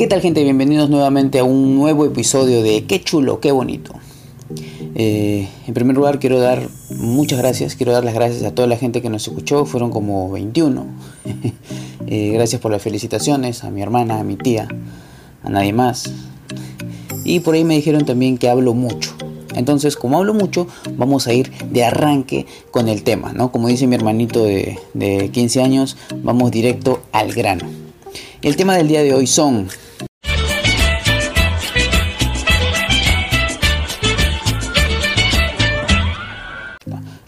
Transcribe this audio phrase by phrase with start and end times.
[0.00, 0.42] ¿Qué tal gente?
[0.42, 3.92] Bienvenidos nuevamente a un nuevo episodio de Qué chulo, qué bonito.
[4.94, 8.78] Eh, en primer lugar quiero dar muchas gracias, quiero dar las gracias a toda la
[8.78, 10.86] gente que nos escuchó, fueron como 21.
[12.06, 14.66] Eh, gracias por las felicitaciones a mi hermana, a mi tía,
[15.44, 16.10] a nadie más.
[17.24, 19.14] Y por ahí me dijeron también que hablo mucho.
[19.54, 23.52] Entonces, como hablo mucho, vamos a ir de arranque con el tema, ¿no?
[23.52, 27.66] Como dice mi hermanito de, de 15 años, vamos directo al grano.
[28.42, 29.68] El tema del día de hoy son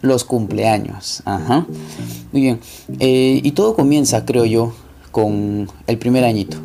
[0.02, 1.22] los cumpleaños.
[1.24, 1.66] Ajá.
[2.32, 2.60] Muy bien.
[3.00, 4.74] Eh, y todo comienza, creo yo,
[5.10, 6.58] con el primer añito.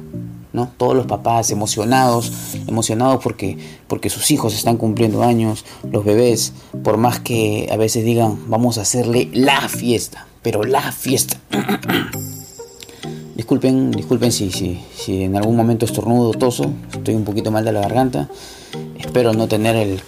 [0.54, 0.72] ¿no?
[0.78, 2.32] Todos los papás emocionados,
[2.68, 8.04] emocionados porque, porque sus hijos están cumpliendo años, los bebés, por más que a veces
[8.04, 11.40] digan, vamos a hacerle la fiesta, pero la fiesta.
[13.36, 17.72] disculpen, disculpen si, si, si en algún momento estornudo, toso, estoy un poquito mal de
[17.74, 18.28] la garganta.
[18.98, 20.02] Espero no tener el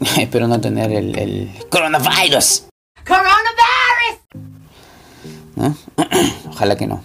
[0.18, 2.64] espero no tener el, el coronavirus.
[6.50, 7.02] Ojalá que no.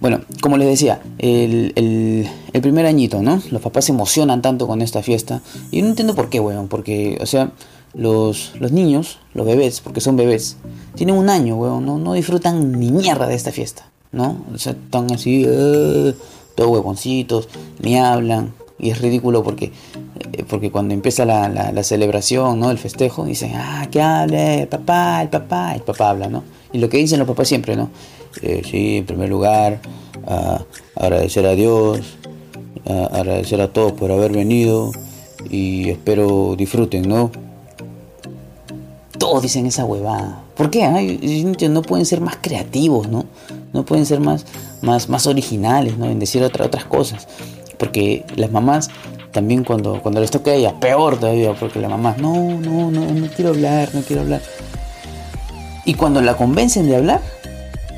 [0.00, 3.42] Bueno, como les decía, el, el, primer añito, ¿no?
[3.50, 5.42] Los papás se emocionan tanto con esta fiesta.
[5.70, 6.68] Y no entiendo por qué, weón.
[6.68, 7.52] Porque, o sea,
[7.94, 10.56] los, los niños, los bebés, porque son bebés,
[10.94, 11.86] tienen un año, weón.
[11.86, 14.44] No, no disfrutan ni mierda de esta fiesta, ¿no?
[14.54, 16.14] O sea, están así, uh,
[16.54, 17.48] todos huevoncitos,
[17.80, 18.52] ni hablan.
[18.78, 19.72] Y es ridículo porque,
[20.32, 22.70] eh, porque cuando empieza la, la, celebración, ¿no?
[22.70, 26.44] El festejo, dicen, ah, que hable, el papá, el papá, el papá habla, ¿no?
[26.72, 27.90] Y lo que dicen los papás siempre, ¿no?
[28.42, 29.80] Eh, sí, en primer lugar,
[30.94, 32.00] agradecer a Dios,
[32.84, 34.92] agradecer a todos por haber venido
[35.50, 37.30] y espero disfruten, ¿no?
[39.18, 40.42] Todos dicen esa huevada.
[40.56, 41.68] ¿Por qué?
[41.68, 43.26] no pueden ser más creativos, ¿no?
[43.72, 44.44] No pueden ser más,
[44.82, 46.06] más, más originales, ¿no?
[46.06, 47.28] En decir otra, otras cosas.
[47.78, 48.90] Porque las mamás
[49.32, 53.06] también cuando, cuando les toca a ella, peor todavía, porque la mamá, no, no, no,
[53.06, 54.40] no quiero hablar, no quiero hablar.
[55.84, 57.20] Y cuando la convencen de hablar,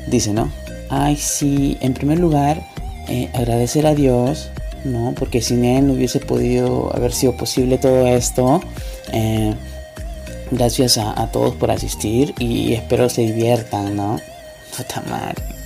[0.07, 0.51] dice, ¿no?
[0.89, 2.61] Ay, sí, en primer lugar,
[3.07, 4.49] eh, agradecer a Dios,
[4.83, 5.13] ¿no?
[5.17, 8.61] Porque sin Él no hubiese podido haber sido posible todo esto.
[9.11, 9.53] Eh,
[10.51, 14.19] gracias a, todos por asistir y espero se diviertan, ¿no?
[14.75, 15.60] Puta madre.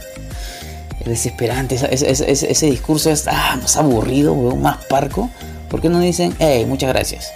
[1.05, 5.29] Es desesperante, ese, ese, discurso es ah, más aburrido, más parco.
[5.69, 7.31] ¿Por qué no dicen, hey, muchas gracias?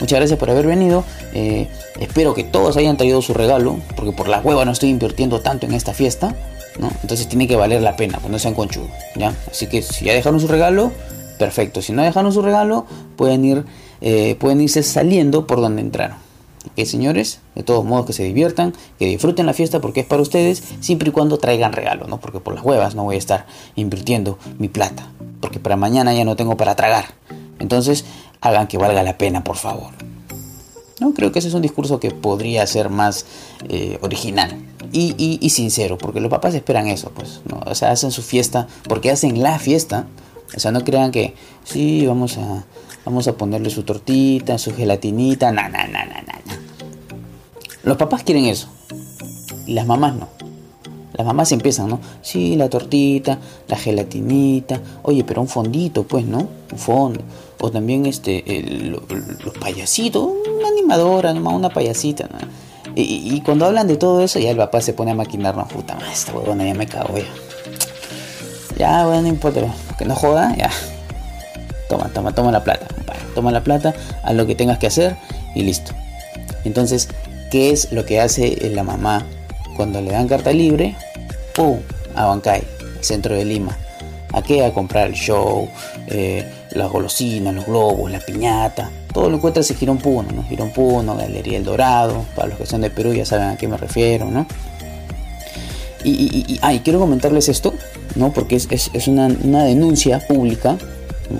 [0.00, 1.04] Muchas gracias por haber venido.
[1.32, 1.68] Eh,
[2.00, 5.66] espero que todos hayan traído su regalo, porque por la hueva no estoy invirtiendo tanto
[5.66, 6.34] en esta fiesta.
[6.78, 6.90] ¿no?
[7.02, 8.90] Entonces tiene que valer la pena, pues no sean conchudos.
[9.14, 9.34] ¿ya?
[9.50, 10.92] Así que si ya dejaron su regalo,
[11.38, 11.80] perfecto.
[11.80, 12.86] Si no dejaron su regalo,
[13.16, 13.64] pueden, ir,
[14.00, 16.23] eh, pueden irse saliendo por donde entraron.
[16.76, 20.22] Que señores, de todos modos que se diviertan, que disfruten la fiesta porque es para
[20.22, 22.20] ustedes, siempre y cuando traigan regalo, ¿no?
[22.20, 23.46] Porque por las huevas no voy a estar
[23.76, 27.06] invirtiendo mi plata, porque para mañana ya no tengo para tragar.
[27.58, 28.04] Entonces,
[28.40, 29.92] hagan que valga la pena, por favor.
[31.00, 33.26] No, creo que ese es un discurso que podría ser más
[33.68, 34.56] eh, original
[34.92, 37.60] y, sincero, porque los papás esperan eso, pues, ¿no?
[37.66, 40.06] o sea, hacen su fiesta, porque hacen la fiesta,
[40.56, 42.64] o sea, no crean que, sí, vamos a,
[43.04, 46.34] vamos a ponerle su tortita, su gelatinita, na, na, na, na, na.
[47.84, 48.68] Los papás quieren eso,
[49.66, 50.28] y las mamás no.
[51.12, 52.00] Las mamás empiezan, ¿no?
[52.22, 56.48] Sí, la tortita, la gelatinita, oye, pero un fondito, pues, ¿no?
[56.72, 57.20] Un fondo.
[57.60, 58.42] O también este,
[59.44, 60.28] los payasitos,
[60.58, 62.38] una animadora, nomás una payasita, ¿no?
[62.96, 65.94] Y, cuando hablan de todo eso, ya el papá se pone a maquinar, no, puta
[65.94, 67.24] madre, esta huevona ya me cago, ya.
[68.78, 69.60] Ya, bueno, no importa,
[69.98, 70.70] que no joda, ya.
[71.88, 72.86] Toma, toma, toma la plata,
[73.34, 75.16] Toma la plata, haz lo que tengas que hacer
[75.56, 75.92] y listo.
[76.64, 77.08] Entonces,
[77.54, 79.24] ¿qué es lo que hace la mamá
[79.76, 80.96] cuando le dan carta libre?
[81.54, 81.78] ¡Pum!
[82.16, 82.64] A Bancay,
[83.00, 83.78] centro de Lima.
[84.32, 84.64] ¿A qué?
[84.64, 85.68] A comprar el show,
[86.08, 88.90] eh, las golosinas, los globos, la piñata.
[89.12, 90.42] Todo lo encuentras en Girón Puno, ¿no?
[90.42, 92.24] Girón Puno, Galería El Dorado.
[92.34, 94.48] Para los que son de Perú ya saben a qué me refiero, ¿no?
[96.02, 97.72] Y, y, quiero comentarles esto,
[98.16, 98.32] ¿no?
[98.32, 100.76] Porque es, es, una, una, denuncia pública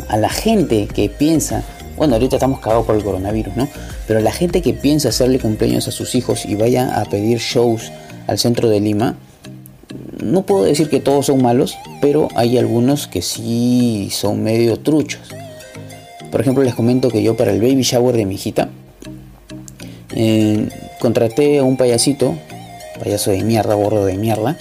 [0.09, 1.65] a la gente que piensa,
[1.97, 3.69] bueno, ahorita estamos cagados por el coronavirus, ¿no?
[4.07, 7.93] Pero la gente que piensa hacerle cumpleaños a sus hijos y vaya a pedir shows
[8.27, 9.17] al centro de Lima,
[10.23, 15.29] no puedo decir que todos son malos, pero hay algunos que sí son medio truchos.
[16.31, 18.69] Por ejemplo, les comento que yo para el baby shower de mi hijita
[21.01, 22.35] contraté a un payasito,
[22.99, 24.57] payaso de mierda, gordo de mierda,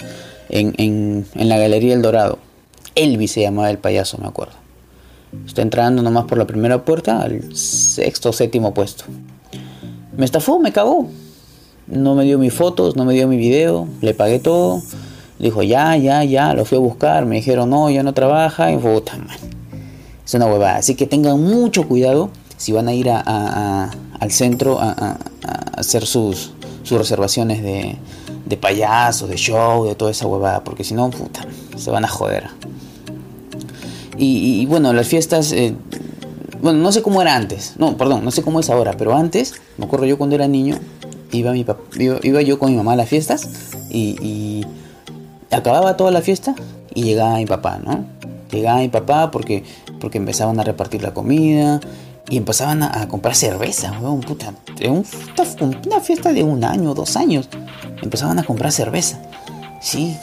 [0.48, 2.38] en, la Galería El Dorado.
[2.94, 4.63] Elvis se llamaba el payaso, me acuerdo.
[5.46, 9.04] Está entrando nomás por la primera puerta al sexto o séptimo puesto.
[10.16, 11.08] Me estafó, me cagó.
[11.86, 14.82] No me dio mis fotos, no me dio mi video, le pagué todo
[15.38, 17.26] Dijo, ya, ya, ya, lo fui a buscar.
[17.26, 18.72] Me dijeron, no, ya no trabaja.
[18.72, 19.36] Y puta, man.
[20.24, 20.76] Es una huevada.
[20.76, 25.18] Así que tengan mucho cuidado si van a ir al centro a,
[25.76, 26.52] hacer sus,
[26.82, 27.96] sus reservaciones de,
[28.46, 30.62] de payaso, de show, de toda esa huevada.
[30.62, 31.46] Porque si no, puta,
[31.76, 32.48] se van a joder.
[34.16, 35.52] Y, bueno, las fiestas...
[35.52, 35.74] Eh,
[36.60, 37.74] bueno, no sé cómo era antes.
[37.78, 38.94] No, perdón, no sé cómo es ahora.
[38.96, 40.78] Pero antes, me acuerdo yo cuando era niño,
[41.30, 41.66] iba, mi
[42.22, 43.48] iba, yo con mi mamá a las fiestas
[43.90, 44.64] y,
[45.50, 46.54] acababa toda la fiesta
[46.94, 48.04] y llegaba mi papá, ¿no?
[48.50, 49.62] Llegaba mi papá porque,
[50.00, 51.80] porque empezaban a repartir la comida
[52.28, 54.54] y empezaban a, comprar cerveza, weón, puta.
[55.84, 57.48] una fiesta de un año, dos años.
[58.02, 59.20] Empezaban a comprar cerveza.
[59.80, 60.16] Sí.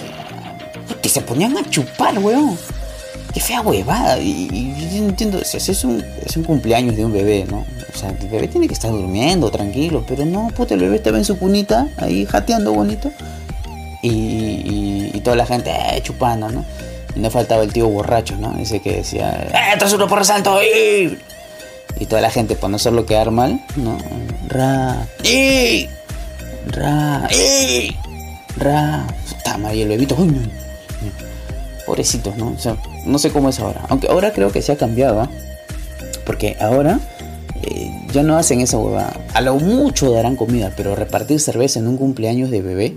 [1.04, 2.58] Y se ponían a chupar, weón.
[3.34, 4.20] Qué fea huevada.
[4.20, 6.04] Y, yo entiendo, es, un,
[6.46, 7.66] cumpleaños de un bebé, ¿no?
[7.94, 10.04] O sea, el bebé tiene que estar durmiendo, tranquilo.
[10.08, 13.12] Pero no, puta, el bebé estaba en su cunita, ahí jateando bonito.
[14.02, 16.66] Y, toda la gente eh, chupando, ¿no?
[17.16, 18.58] Y no faltaba el tío borracho, ¿no?
[18.58, 20.60] Ese que decía, ¡eh, esto es uno por resalto!
[20.64, 21.16] Y,
[22.00, 24.00] y toda la gente, por no hacerlo quedar mal, ¿no?
[24.48, 25.88] Ra, y,
[26.66, 27.96] ra, y,
[28.58, 29.06] ra.
[29.30, 30.50] Puta madre, el bebito, uy,
[31.86, 32.48] Pobrecitos, ¿no?
[32.48, 32.76] O sea,
[33.06, 33.86] no sé cómo es ahora.
[33.90, 35.30] Aunque ahora creo que se ha cambiado, ¿ah?
[36.26, 37.00] Porque ahora
[37.64, 39.14] eh, ya no hacen esa huevada.
[39.34, 42.96] A lo mucho darán comida, pero repartir cerveza en un cumpleaños de bebé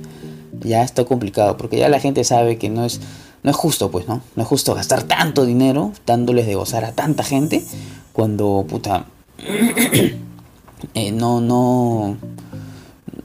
[0.60, 1.56] ya está complicado.
[1.56, 3.00] Porque ya la gente sabe que no es,
[3.42, 4.22] no es justo, pues, ¿no?
[4.36, 7.64] No es justo gastar tanto dinero dándoles de gozar a tanta gente
[8.12, 9.06] cuando, puta,
[10.94, 12.16] eh, no, no,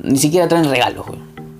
[0.01, 1.05] ni siquiera traen regalos,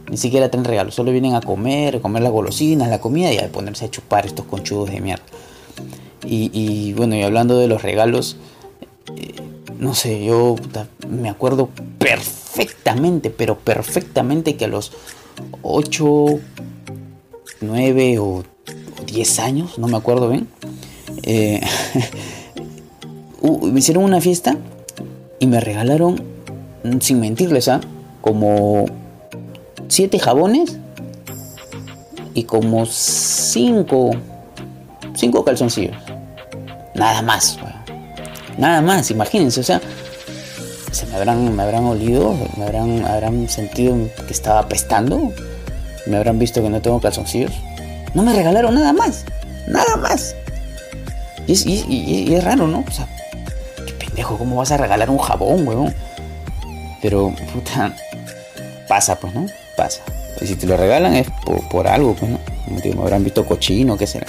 [0.10, 3.52] Ni siquiera traen regalos, solo vienen a comer, comer las golosinas, la comida y a
[3.52, 5.24] ponerse a chupar estos conchudos de mierda.
[6.26, 8.38] Y, bueno, y hablando de los regalos,
[9.16, 9.36] eh,
[9.80, 10.56] no sé, yo
[11.08, 14.92] me acuerdo perfectamente, pero perfectamente que a los
[15.62, 16.40] 8,
[17.62, 18.44] 9 o
[19.06, 20.48] 10 años, no me acuerdo bien,
[21.24, 21.62] eh,
[23.62, 24.58] me hicieron una fiesta
[25.40, 26.22] y me regalaron,
[27.00, 27.80] sin mentirles, ¿ah?
[28.22, 28.86] como
[29.90, 30.78] 7 jabones
[32.34, 34.12] y como 5
[35.14, 35.98] 5 calzoncillos.
[36.96, 37.60] Nada más,
[38.60, 39.80] Nada más, imagínense, o sea,
[40.92, 43.96] se me habrán, me habrán olido, me habrán, habrán sentido
[44.28, 45.32] que estaba apestando,
[46.06, 47.54] me habrán visto que no tengo calzoncillos.
[48.14, 49.24] No me regalaron nada más,
[49.66, 50.36] nada más.
[51.48, 52.84] Y es, y, es raro, ¿no?
[52.86, 53.08] O sea,
[53.88, 55.96] qué pendejo, ¿cómo vas a regalar un jabón, weón?
[57.02, 57.96] Pero, puta,
[58.90, 59.46] pasa, pues, ¿no?
[59.80, 60.02] Pasa.
[60.42, 61.28] Y si te lo regalan es
[61.72, 62.40] por, algo, pues, ¿no?
[62.68, 64.28] me habrán visto cochino, qué será.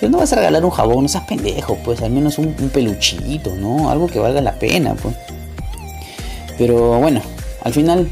[0.00, 3.54] Pero no vas a regalar un jabón, no seas pendejo, pues, al menos un, peluchito,
[3.54, 3.90] ¿no?
[3.90, 5.14] Algo que valga la pena, pues.
[6.58, 7.22] Pero bueno,
[7.62, 8.10] al final,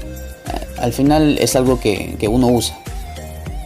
[0.79, 2.79] al final es algo que, uno usa.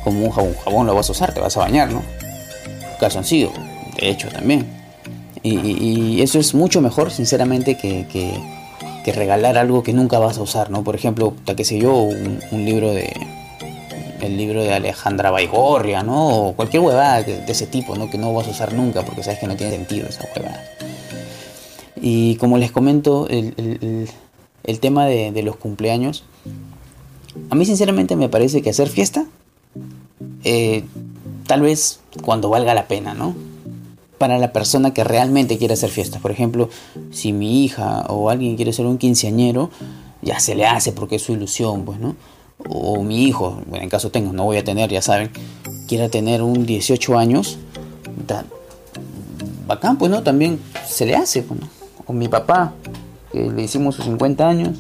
[0.03, 2.03] Como un jabón, jabón lo vas a usar, te vas a bañar, ¿no?
[2.99, 3.53] Calzoncillo,
[4.01, 4.67] de hecho, también.
[5.43, 8.41] Y, eso es mucho mejor, sinceramente, que,
[9.11, 10.85] regalar algo que nunca vas a usar, ¿no?
[10.85, 13.13] Por ejemplo, qué sé yo, un libro de,
[14.23, 16.29] el libro de Alejandra Baigorria, ¿no?
[16.29, 18.09] O cualquier huevada de, ese tipo, ¿no?
[18.09, 20.63] Que no vas a usar nunca porque sabes que no tiene sentido esa huevada.
[22.01, 24.07] Y como les comento, el,
[24.81, 26.25] tema de, los cumpleaños,
[27.51, 29.27] a mí sinceramente me parece que hacer fiesta,
[30.45, 30.85] eh,
[31.47, 33.35] tal vez cuando valga la pena, ¿no?
[34.23, 36.20] Para la persona que realmente quiere hacer fiesta.
[36.20, 36.69] Por ejemplo,
[37.11, 39.70] si mi hija o alguien quiere ser un quinceañero,
[40.23, 42.15] ya se le hace porque es su ilusión, pues, ¿no?
[42.69, 45.31] o mi hijo, en caso tengo, no voy a tener, ya saben,
[45.89, 47.58] quiera tener un 18 años,
[49.67, 51.69] bacán, pues no, también se le hace, pues, ¿no?
[52.06, 52.75] O mi papá,
[53.32, 54.79] que le hicimos sus 50 años,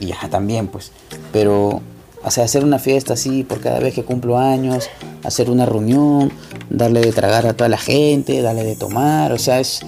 [0.00, 0.92] y ya también, pues,
[1.32, 1.80] pero
[2.22, 4.88] hacer una fiesta así por cada vez que cumplo años,
[5.24, 6.30] hacer una reunión,
[6.70, 9.80] darle de tragar a toda la gente, darle de tomar, o sea, es,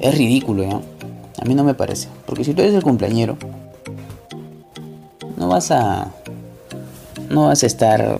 [0.00, 0.82] es ridículo, ¿no?
[1.40, 3.36] A mí no me parece, porque si tú eres el cumpleañero,
[5.36, 6.12] no vas a
[7.30, 8.18] no vas a estar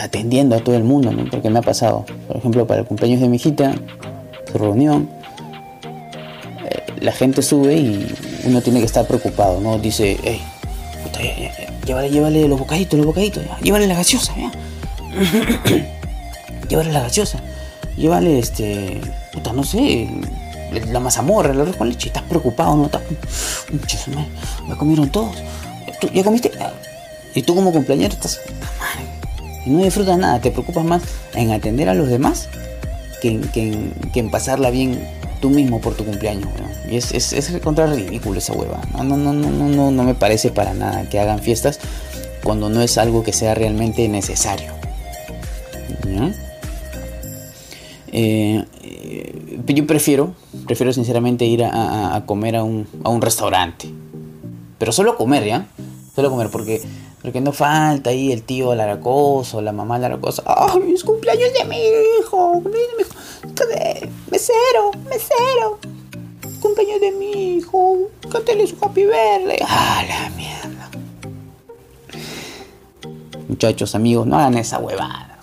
[0.00, 1.28] atendiendo a todo el mundo, ¿no?
[1.30, 3.74] Porque me ha pasado, por ejemplo, para el cumpleaños de mi hijita,
[4.50, 5.08] su reunión,
[6.64, 9.78] eh, la gente sube y uno tiene que estar preocupado, ¿no?
[9.78, 10.40] Dice, hey,
[11.02, 11.20] puta,
[11.84, 14.50] llévale, llévale los bocaditos, los bocaditos, llévale la gaseosa, ya.
[16.70, 17.40] llévale la gaseosa,
[17.96, 19.00] llévale este,
[19.32, 20.08] puta, no sé,
[20.90, 22.86] la mazamorra, el arroz con leche, estás preocupado, ¿no?
[22.86, 23.02] Estás,
[24.66, 25.36] me comieron todos.
[26.00, 26.52] ¿Tú ya comiste?
[27.34, 28.40] Y tú como cumpleañero estás...
[29.66, 31.02] Y no disfrutas nada, te preocupas más
[31.34, 32.48] en atender a los demás
[33.20, 33.38] que
[34.14, 35.06] en, pasarla bien
[35.42, 36.48] tú mismo por tu cumpleaños.
[36.90, 38.80] Y es, es, es contra ridículo esa hueva.
[38.94, 41.78] No, no, no, no, no, no me parece para nada que hagan fiestas
[42.42, 44.72] cuando no es algo que sea realmente necesario.
[48.22, 50.34] Eh, yo prefiero,
[50.66, 53.88] prefiero sinceramente ir a, comer a un, a un restaurante.
[54.78, 55.68] Pero solo comer, ¿ya?
[56.14, 56.82] Solo comer, porque,
[57.22, 60.42] porque no falta ahí el tío Laracoso, la mamá Laracoso.
[60.44, 62.52] ¡Ay, es cumpleaños de mi hijo!
[62.52, 64.10] ¡Cumpleaños de mi hijo!
[64.30, 64.90] ¡Mesero!
[65.08, 65.78] ¡Mesero!
[66.60, 67.98] ¡Cumpleaños de mi hijo!
[68.30, 69.58] ¡Cántale su happy verde!
[69.66, 70.90] ¡Ah, la mierda!
[73.48, 75.38] Muchachos, amigos, no hagan esa huevada.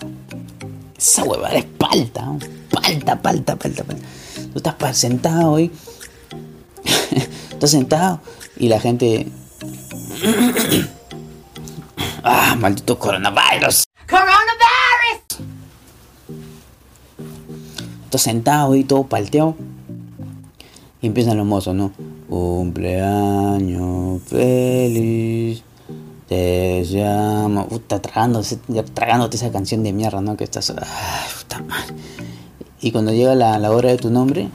[0.96, 2.38] Esa huevada es palta.
[2.70, 4.06] Palta, palta, palta, palta.
[4.52, 5.70] Tú estás sentado y...
[7.50, 8.20] estás sentado
[8.56, 9.26] y la gente
[12.24, 13.84] ah, maldito coronavirus.
[14.08, 15.38] Coronavirus.
[18.04, 19.56] Estoy sentado y todo palteado.
[21.00, 21.92] Y empiezan los mozos, ¿no?
[22.28, 25.62] Cumpleaños feliz.
[26.26, 27.68] Te llamo.
[27.68, 28.56] Puta, tragándote,
[28.94, 30.36] tragándote esa canción de mierda, ¿no?
[30.36, 30.70] Que estás.
[30.70, 31.94] Ay, puta madre.
[32.80, 34.48] Y cuando llega la, hora de tu nombre,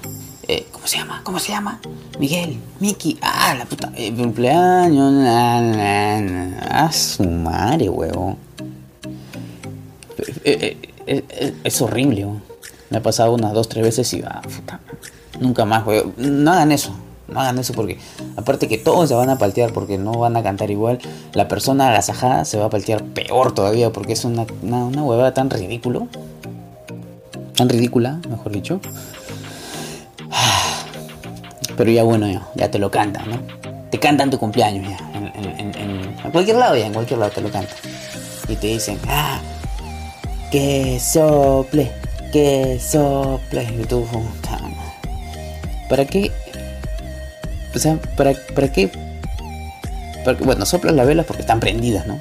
[0.47, 1.21] eh, ¿Cómo se llama?
[1.23, 1.79] ¿Cómo se llama?
[2.19, 8.37] Miguel, Miki, ah, la puta, el cumpleaños, ah, su madre, huevo.
[10.43, 10.77] Eh,
[11.07, 12.27] eh, es horrible,
[12.89, 14.81] Me ha pasado unas dos, tres veces y, ah, puta,
[15.39, 16.11] nunca más, huevo.
[16.17, 16.93] No hagan eso,
[17.29, 17.97] no hagan eso porque,
[18.35, 20.99] aparte que todos se van a paltear porque no van a cantar igual,
[21.33, 25.33] la persona agasajada se va a paltear peor todavía porque es una, una, una huevada
[25.33, 26.09] tan ridículo.
[27.55, 28.79] Tan ridícula, mejor dicho.
[31.77, 33.39] Pero ya bueno, ya, ya te lo cantan, ¿no?
[33.89, 34.97] Te cantan tu cumpleaños ya.
[35.13, 37.75] En, cualquier lado ya, en cualquier lado te lo cantan.
[38.47, 39.39] Y te dicen, ah,
[40.51, 41.91] que sople,
[42.31, 43.63] que sople.
[43.79, 44.05] Y tú,
[45.89, 46.31] ¿para qué?
[47.75, 48.89] O sea, ¿para, para qué?
[50.43, 52.19] bueno, soplas las velas porque están prendidas, ¿no?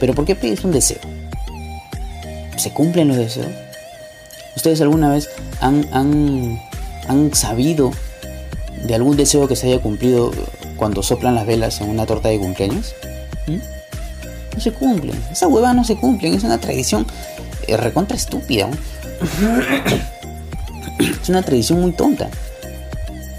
[0.00, 0.98] Pero ¿por qué pides un deseo?
[2.56, 3.48] ¿Se cumplen los deseos?
[4.56, 5.28] ¿Ustedes alguna vez
[5.60, 6.60] han, han,
[7.08, 7.92] han sabido
[8.84, 10.32] de algún deseo que se haya cumplido
[10.76, 12.94] cuando soplan las velas en una torta de cumpleaños?
[13.46, 13.56] ¿Mm?
[14.54, 15.18] No se cumplen.
[15.30, 16.34] Esa hueva no se cumplen.
[16.34, 17.06] Es una tradición
[17.66, 18.68] eh, recontra estúpida.
[21.22, 22.28] es una tradición muy tonta.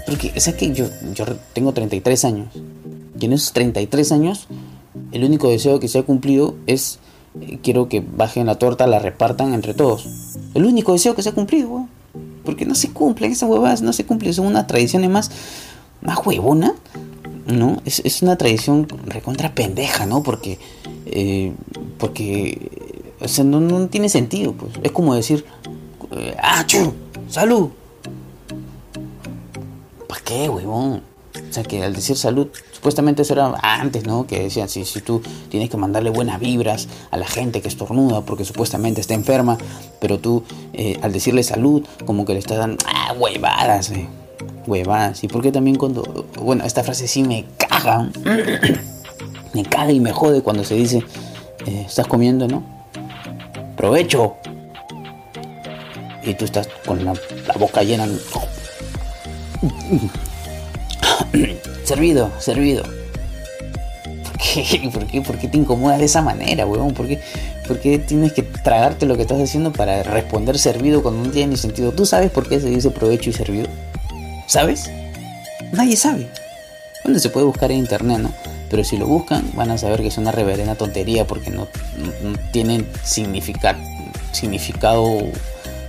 [0.06, 2.48] Porque, o sea que yo, yo tengo 33 años.
[3.18, 4.48] Y en esos 33 años,
[5.12, 6.98] el único deseo que se ha cumplido es
[7.40, 10.23] eh, quiero que bajen la torta, la repartan entre todos.
[10.54, 11.88] El único deseo que se ha cumplido,
[12.44, 15.30] porque no se cumplen, esas huevadas no se cumplen, son una tradición más,
[16.00, 16.74] más huevona,
[17.46, 17.82] ¿no?
[17.84, 20.22] Es, una tradición recontra pendeja, ¿no?
[20.22, 20.58] Porque,
[21.06, 21.52] eh,
[21.98, 24.72] porque, o sea, no, tiene sentido, pues.
[24.82, 25.44] Es como decir,
[26.12, 26.92] eh, ¡ah, chu!
[27.28, 27.70] ¡Salud!
[30.08, 31.02] ¿Para qué, huevón?
[31.34, 32.48] O sea, que al decir salud,
[32.84, 34.26] supuestamente eso era antes, ¿no?
[34.26, 38.20] Que decían, si, si tú tienes que mandarle buenas vibras a la gente que estornuda
[38.26, 39.56] porque supuestamente está enferma,
[40.02, 44.06] pero tú eh, al decirle salud, como que le estás dando, ah, huevadas, eh,
[44.66, 45.24] huevadas.
[45.24, 48.10] ¿Y por qué también cuando, bueno, esta frase sí me caga,
[49.54, 51.02] me caga y me jode cuando se dice,
[51.64, 52.62] eh, estás comiendo, ¿no?
[53.78, 54.34] Provecho.
[56.22, 57.14] Y tú estás con la
[57.58, 58.06] boca llena.
[61.84, 62.84] servido, servido.
[64.24, 64.90] ¿Por qué?
[64.92, 65.20] ¿Por qué?
[65.22, 66.94] ¿Por qué te incomodas de esa manera, weón?
[66.94, 71.52] ¿Por qué, tienes que tragarte lo que estás haciendo para responder servido cuando no tiene
[71.52, 71.92] ni sentido?
[71.92, 73.68] ¿Tú sabes por qué se dice provecho y servido?
[74.46, 74.90] ¿Sabes?
[75.72, 76.28] Nadie sabe.
[77.02, 78.32] Bueno, se puede buscar en internet, ¿no?
[78.70, 81.68] Pero si lo buscan, van a saber que es una reverenda tontería porque no,
[82.22, 83.78] no significado,
[84.32, 85.18] significado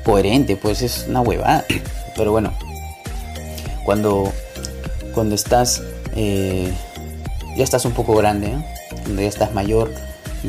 [0.03, 1.65] coherente, pues es una huevada.
[2.15, 2.53] Pero bueno,
[3.83, 4.31] cuando
[5.15, 5.81] cuando estás,
[6.15, 6.71] eh,
[7.57, 8.53] ya estás un poco grande,
[9.03, 9.91] cuando ya estás mayor,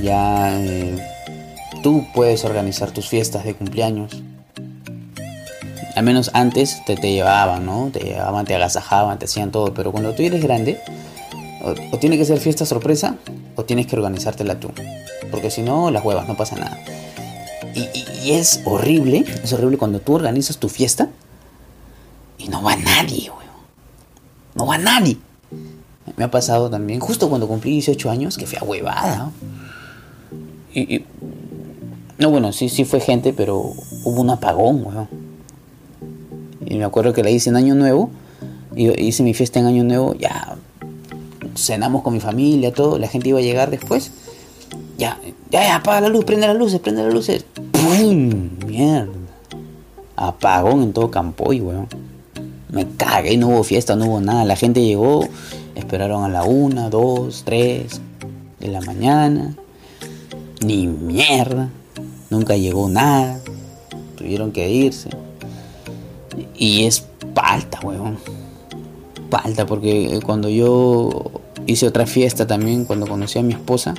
[0.03, 0.99] ya eh,
[1.83, 4.13] tú puedes organizar tus fiestas de cumpleaños.
[5.95, 7.89] Al menos antes te, te llevaban, ¿no?
[7.91, 10.79] Te llevaban, te agasajaban, te hacían todo, pero cuando tú eres grande,
[11.63, 13.17] o, tiene que ser fiesta sorpresa,
[13.55, 14.71] o tienes que organizártela tú.
[15.31, 16.79] Porque si no, las huevas, no pasa nada.
[17.75, 21.09] Y, es horrible, es horrible cuando tú organizas tu fiesta
[22.39, 23.46] y no va nadie, güey.
[24.57, 25.19] No va nadie.
[26.17, 29.31] Me ha pasado también, justo cuando cumplí 18 años, que fue a huevada.
[30.75, 31.05] Y,
[32.19, 33.59] no, bueno, sí, sí fue gente, pero
[34.05, 35.09] hubo un apagón, weón.
[36.65, 38.11] Y me acuerdo que la hice en Año Nuevo.
[38.75, 40.15] Y hice mi fiesta en Año Nuevo.
[40.15, 40.57] Ya
[41.55, 42.99] cenamos con mi familia, todo.
[42.99, 44.13] La gente iba a llegar después.
[44.97, 45.19] Ya,
[45.51, 47.45] ya, ya, apaga la luz, prende las luces, prende las luces.
[47.73, 48.51] ¡Pum!
[48.67, 49.13] Mierda.
[50.17, 51.87] Apagón en todo Campoy, weón.
[52.77, 54.45] Me cagué, no hubo fiesta, no hubo nada.
[54.45, 55.27] La gente llegó,
[55.75, 58.03] esperaron a la una, dos, tres
[58.61, 59.57] de la mañana.
[60.63, 61.71] Ni mierda.
[62.29, 63.41] Nunca llegó nada.
[64.17, 65.09] Tuvieron que irse.
[66.55, 67.07] Y es
[67.37, 68.19] Falta, weón.
[69.31, 71.31] Falta, porque cuando yo
[71.67, 73.95] hice otra fiesta también, cuando conocí a mi esposa,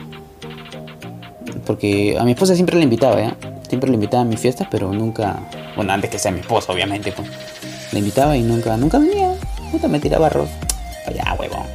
[1.66, 3.38] porque a mi esposa siempre la invitaba, ¿ya?
[3.70, 5.40] Siempre la invitaba a mis fiestas, pero nunca,
[5.76, 7.28] bueno, antes que sea mi esposa, obviamente, pues,
[7.92, 9.34] la invitaba y nunca, nunca venía,
[9.72, 10.50] nunca me tiraba arroz.
[11.06, 11.66] Allá, huevón.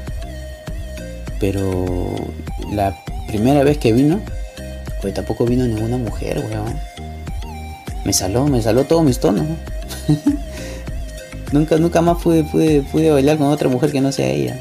[1.41, 2.15] Pero
[2.71, 4.21] la primera vez que vino,
[5.01, 6.79] pues tampoco vino ninguna mujer, weón.
[8.05, 9.47] Me saló, me saló todos mis tonos.
[11.53, 14.61] nunca, nunca más pude, pude, pude bailar con otra mujer que no sea ella.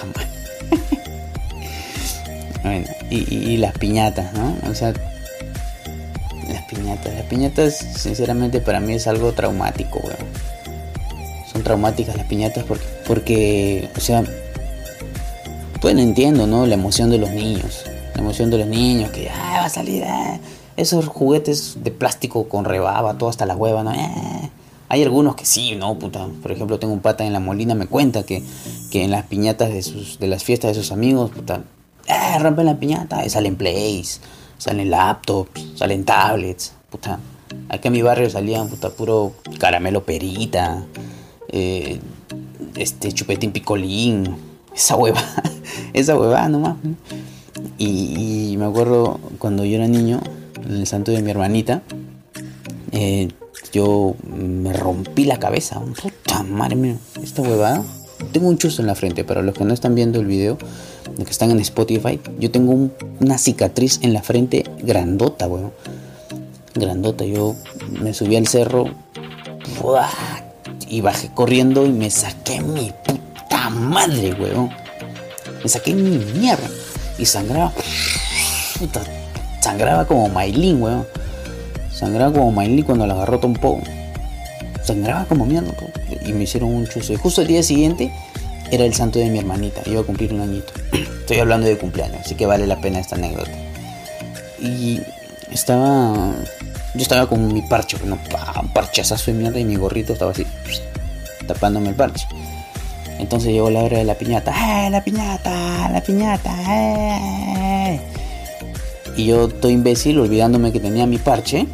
[2.62, 4.56] bueno, y, y, las piñatas, ¿no?
[4.68, 4.92] O sea,
[6.48, 7.14] las piñatas.
[7.14, 10.39] Las piñatas, sinceramente, para mí es algo traumático, weón.
[11.62, 14.24] Traumáticas las piñatas porque, porque o sea,
[15.80, 16.66] pues entiendo, ¿no?
[16.66, 17.84] La emoción de los niños.
[18.14, 20.38] La emoción de los niños, que ah, va a salir ah,
[20.76, 23.92] esos juguetes de plástico con rebaba, todo hasta la hueva, ¿no?
[23.92, 24.50] Eh.
[24.88, 25.98] Hay algunos que sí, ¿no?
[25.98, 26.26] Puta.
[26.42, 28.42] Por ejemplo, tengo un pata en la molina, me cuenta que,
[28.90, 31.62] que en las piñatas de, sus, de las fiestas de sus amigos, puta,
[32.06, 34.20] eh, rompen la piñata, y salen plays,
[34.58, 37.20] salen laptops, salen tablets, puta.
[37.68, 40.84] Aquí en mi barrio salían, puta, puro caramelo perita,
[41.52, 42.00] eh,
[42.76, 44.36] este chupetín picolín,
[44.74, 45.22] esa hueva,
[45.92, 46.76] esa hueva nomás.
[47.78, 50.20] Y, me acuerdo cuando yo era niño,
[50.64, 51.82] en el santo de mi hermanita,
[52.92, 53.28] eh,
[53.72, 55.80] yo me rompí la cabeza.
[55.80, 57.82] Puta madre mía, esta huevada.
[58.32, 60.58] Tengo un chuzo en la frente, para los que no están viendo el video,
[61.16, 62.90] de que están en Spotify, yo tengo
[63.20, 65.72] una cicatriz en la frente grandota, weón.
[66.74, 67.56] Grandota, yo
[68.00, 68.84] me subí al cerro
[70.90, 74.70] y bajé corriendo y me saqué mi puta madre, weón.
[75.62, 76.68] Me saqué mi mierda.
[77.16, 77.72] Y sangraba.
[79.60, 81.06] sangraba como Mailín, weón.
[81.92, 83.80] Sangraba como Mailín cuando la agarró poco
[84.82, 85.72] Sangraba como mierda.
[86.26, 87.12] Y me hicieron un chuzo.
[87.12, 88.12] Y justo el día siguiente
[88.72, 89.82] era el santo de mi hermanita.
[89.86, 90.72] Iba a cumplir un añito.
[91.20, 93.52] Estoy hablando de cumpleaños, así que vale la pena esta anécdota.
[94.60, 95.00] Y
[95.52, 96.34] estaba.
[96.94, 98.18] Yo estaba con mi parche, un
[98.72, 100.44] parchazazo de mierda y mi gorrito estaba así,
[101.46, 102.26] tapándome el parche.
[103.18, 104.86] Entonces llegó la hora de la piñata.
[104.86, 105.90] ¡Eh, la piñata!
[105.90, 106.50] ¡La piñata!
[106.68, 108.00] ¡Eh!
[109.16, 111.66] Y yo, todo imbécil, olvidándome que tenía mi parche.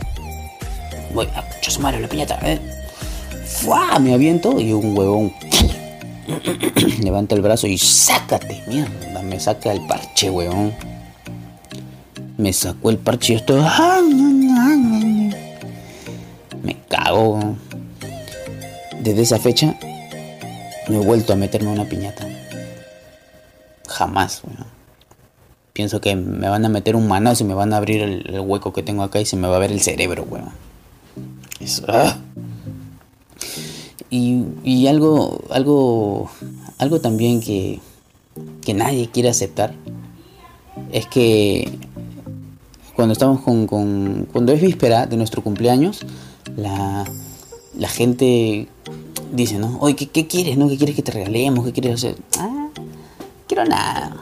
[1.14, 2.38] Voy a su madre, la piñata.
[2.42, 2.58] ¿eh?
[3.44, 3.98] ¡Fua!
[4.00, 5.32] Me aviento y un huevón
[7.02, 9.22] levanta el brazo y sácate, mierda.
[9.22, 10.74] Me saca el parche, huevón.
[12.36, 13.56] Me sacó el parche y esto.
[13.56, 13.64] Me
[17.06, 17.56] cago.
[19.02, 19.78] Desde esa fecha
[20.88, 22.26] no he vuelto a meterme una piñata.
[23.88, 24.42] Jamás.
[25.72, 28.72] Pienso que me van a meter un manazo y me van a abrir el, hueco
[28.72, 30.50] que tengo acá y se me va a ver el cerebro, weón.
[31.88, 32.16] ¡ah!
[34.08, 36.30] Y, y, algo, algo,
[36.78, 37.80] algo también que,
[38.64, 39.74] que nadie quiere aceptar
[40.92, 41.78] es que
[42.94, 46.06] cuando estamos con, con, cuando es víspera de nuestro cumpleaños,
[46.56, 47.04] la,
[47.78, 48.68] la gente
[49.32, 49.78] dice, ¿no?
[49.80, 50.68] Oye, ¿qué, quieres, no?
[50.68, 51.64] ¿Qué quieres que te regalemos?
[51.64, 52.16] ¿Qué quieres hacer?
[52.38, 52.68] Ah,
[53.46, 54.16] quiero nada.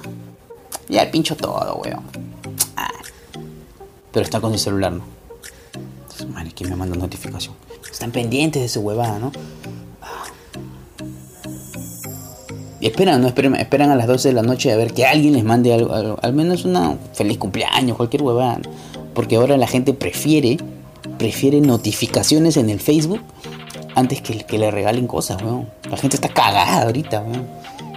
[0.88, 2.02] Ya pincho todo, weón.
[2.76, 2.90] Ah.
[4.12, 5.04] Pero está con su celular, ¿no?
[6.02, 7.54] Entonces, man, ¿quién me manda notificación?
[7.90, 9.32] Están pendientes de su huevada, ¿no?
[12.80, 13.28] Y esperan, ¿no?
[13.28, 16.18] Esperan, esperan a las 12 de la noche a ver que alguien les mande algo,
[16.20, 18.60] al menos una feliz cumpleaños, cualquier huevada.
[19.14, 20.58] Porque ahora la gente prefiere,
[21.18, 23.22] prefiere notificaciones en el Facebook
[23.94, 25.68] antes que, que le regalen cosas, weón.
[25.90, 27.46] La gente está cagada ahorita, weón.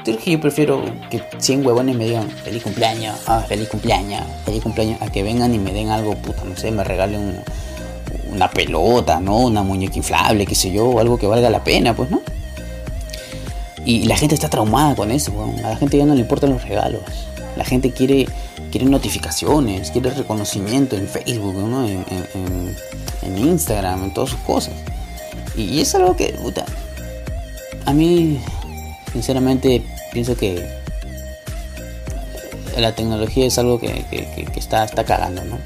[0.07, 4.63] Entonces que yo prefiero que 100 huevones me digan feliz cumpleaños, ah, feliz cumpleaños, feliz
[4.63, 7.41] cumpleaños, a que vengan y me den algo, puta, no sé, me regalen
[8.31, 9.39] una pelota, ¿no?
[9.39, 12.21] Una muñeca inflable, qué sé yo, algo que valga la pena, pues, ¿no?
[13.83, 15.59] Y la gente está traumada con eso, weón.
[15.65, 17.01] A la gente ya no le importan los regalos.
[17.57, 18.27] La gente quiere,
[18.71, 21.55] quiere notificaciones, quiere reconocimiento en Facebook,
[23.23, 24.73] en Instagram, en todas sus cosas.
[25.55, 26.65] Y es algo que, puta,
[27.85, 28.39] a mí,
[29.11, 29.81] sinceramente,
[30.13, 30.63] pienso que
[32.77, 34.05] la tecnología es algo que,
[34.55, 35.57] está, está cagando, ¿no?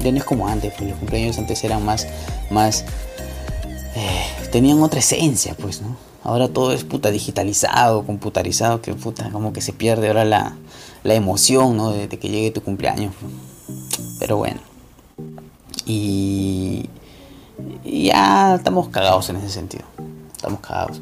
[0.00, 2.06] Ya no es como antes, pues los cumpleaños antes eran más,
[2.50, 2.84] más,
[3.94, 5.96] eh, tenían otra esencia, pues, ¿no?
[6.28, 10.56] Ahora todo es puta digitalizado, computarizado, que puta, como que se pierde ahora la,
[11.02, 11.90] la emoción, ¿no?
[11.90, 13.14] De, que llegue tu cumpleaños.
[14.18, 14.60] Pero bueno.
[15.86, 16.90] Y
[17.82, 19.84] ya estamos cagados en ese sentido.
[20.36, 21.00] Estamos cagados.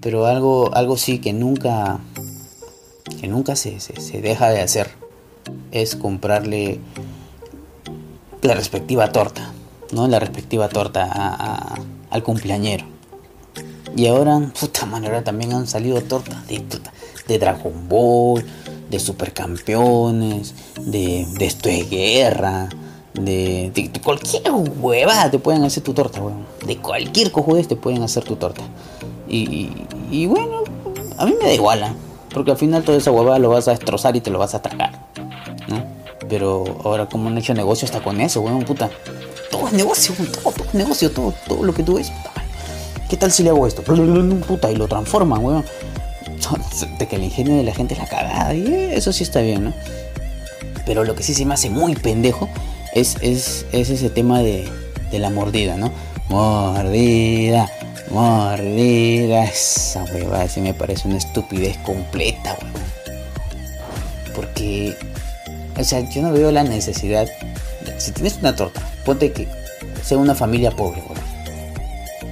[0.00, 1.98] Pero algo, algo sí que nunca,
[3.20, 4.88] que nunca se, se, deja de hacer
[5.70, 6.80] es comprarle
[8.40, 9.52] la respectiva torta,
[9.92, 10.08] ¿no?
[10.08, 11.74] La respectiva torta
[12.08, 12.95] al cumpleañero.
[13.96, 16.62] Y ahora, puta madre, ahora también han salido tortas de,
[17.26, 18.44] de Dragon Ball,
[18.90, 22.68] de supercampeones, de, de esto es guerra,
[23.14, 26.46] de, de, cualquier huevada te pueden hacer tu torta, weón.
[26.66, 28.62] De cualquier cojudez te pueden hacer tu torta.
[29.28, 29.70] Y,
[30.10, 30.64] y, bueno,
[31.16, 31.92] a mí me da igual, ¿eh?
[32.34, 34.60] porque al final toda esa huevada lo vas a destrozar y te lo vas a
[34.60, 35.06] tragar,
[35.68, 35.82] ¿no?
[36.28, 38.90] Pero ahora como han hecho negocio hasta con eso, weón, puta.
[39.50, 42.12] Todo es negocio, todo, todo es negocio, todo, todo lo que tú ves.
[43.08, 43.82] ¿Qué tal si le hago esto?
[43.82, 45.64] Puta, y lo transforman, weón.
[46.98, 48.52] De que el ingenio de la gente es la cagada.
[48.52, 49.74] Y eso sí está bien, ¿no?
[50.84, 52.48] Pero lo que sí se me hace muy pendejo
[52.94, 54.68] es, es, es ese tema de,
[55.10, 55.92] de la mordida, ¿no?
[56.28, 57.70] Mordida,
[58.10, 59.44] mordida.
[59.44, 62.86] Esa huevada sí me parece una estupidez completa, weón.
[64.34, 64.96] Porque,
[65.78, 67.28] o sea, yo no veo la necesidad.
[67.98, 69.46] Si tienes una torta, ponte que
[70.02, 71.15] sea una familia pobre, weón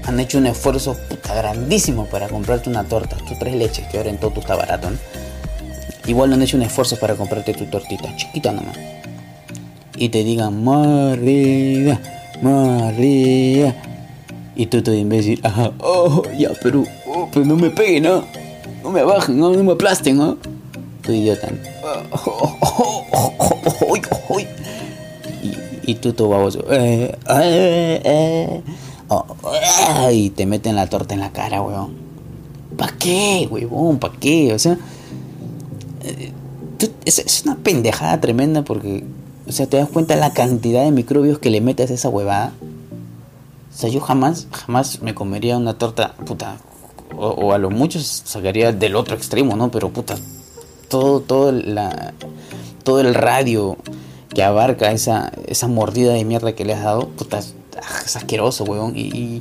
[0.07, 4.19] han hecho un esfuerzo grandísimo para comprarte una torta, tus tres leches, que ahora en
[4.19, 4.99] todo está barato, ¿no?
[6.07, 8.77] Igual han hecho un esfuerzo para comprarte tu tortita, chiquita nomás.
[9.97, 12.01] Y te digan, María,
[12.43, 13.75] María.
[14.57, 18.25] Y tú te imbécil, ajá, oh, ya, pero, oh, pero no me peguen, ¿no?
[18.83, 20.37] No me bajen, no, no me aplasten, ¿no?
[21.03, 21.49] Tu idiota.
[25.43, 28.63] Y, y tú, tu baboso, eh, eh, eh.
[29.09, 29.25] Oh,
[30.11, 31.95] y te meten la torta en la cara, weón.
[32.77, 33.99] ¿Para qué, weón?
[33.99, 34.53] ¿Para qué?
[34.55, 34.79] O sea,
[36.03, 36.33] eh,
[37.05, 39.05] es, una pendejada tremenda porque,
[39.47, 42.53] o sea, te das cuenta la cantidad de microbios que le metes a esa huevada.
[43.73, 46.59] O sea, yo jamás, jamás me comería una torta, puta,
[47.17, 49.71] o, a lo mucho sacaría del otro extremo, ¿no?
[49.71, 50.17] Pero, puta,
[50.89, 52.15] todo, todo, la,
[52.83, 53.77] todo el radio
[54.35, 57.41] que abarca esa, esa mordida de mierda que le has dado, puta,
[58.05, 58.97] es asqueroso, weón.
[58.97, 59.41] Y,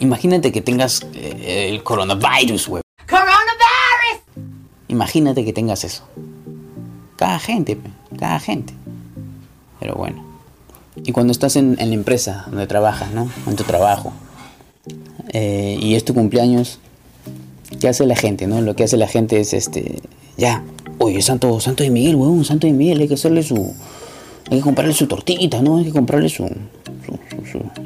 [0.00, 2.82] imagínate que tengas eh, el coronavirus, weón.
[3.08, 4.50] ¡Coronavirus!
[4.88, 6.04] Imagínate que tengas eso.
[7.16, 7.78] Cada gente,
[8.18, 8.74] cada gente.
[9.80, 10.24] Pero bueno.
[10.96, 13.28] Y cuando estás en, la empresa donde trabajas, ¿no?
[13.46, 14.12] En tu trabajo.
[15.28, 16.78] Eh, y es tu cumpleaños.
[17.80, 18.60] ¿Qué hace la gente, no?
[18.60, 20.00] Lo que hace la gente es este.
[20.36, 20.62] Ya.
[20.98, 22.44] Oye, Santo, Santo de Miguel, weón.
[22.44, 23.74] Santo de Miguel, hay que hacerle su.
[24.50, 25.78] Hay que comprarle su tortita, ¿no?
[25.78, 26.48] Hay que comprarle su,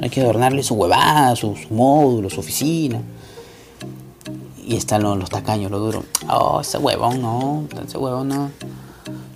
[0.01, 3.01] hay que adornarle su huevada, su, módulo, su oficina.
[4.65, 6.03] Y están los, tacaños, lo duro.
[6.29, 8.51] Oh, ese huevón no, ese huevón no.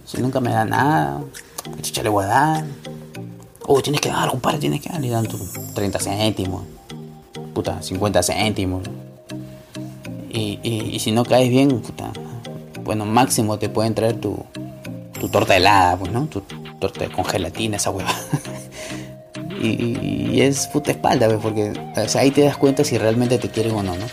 [0.05, 1.21] Si nunca me da nada,
[1.81, 2.65] chicha le voy a dar.
[3.65, 5.03] Oh, tienes que dar, compadre, tienes que dar.
[5.03, 5.27] Y dan
[5.73, 6.63] 30 céntimos,
[7.53, 8.83] puta, 50 céntimos.
[10.29, 12.11] Y, y, si no caes bien, puta,
[12.83, 14.35] bueno, máximo te pueden traer tu,
[15.19, 16.25] tu torta helada, pues, ¿no?
[16.25, 16.41] Tu
[16.79, 18.11] torta con gelatina, esa hueva.
[19.63, 21.73] y, es puta espalda, porque
[22.15, 24.05] ahí te das cuenta si realmente te quieren o no, ¿no?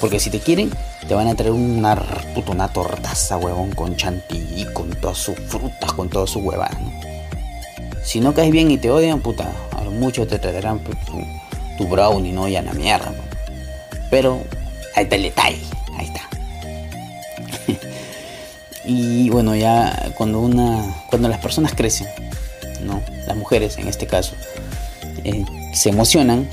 [0.00, 0.70] Porque si te quieren,
[1.08, 1.96] te van a traer una,
[2.34, 6.90] puta, una tortaza, huevón, con chantilly, con todas sus frutas, con todas sus huevas, ¿no?
[8.02, 10.96] Si no caes bien y te odian, puta, a lo mucho te traerán pues,
[11.76, 12.48] tu, brownie, ¿no?
[12.48, 13.12] Ya la mierda,
[14.10, 14.42] Pero
[14.94, 15.62] ahí está el detalle,
[15.96, 16.20] ahí está.
[18.84, 22.08] y bueno, ya cuando una, cuando las personas crecen,
[22.82, 23.02] ¿no?
[23.26, 24.34] Las mujeres en este caso,
[25.24, 26.48] eh, se emocionan,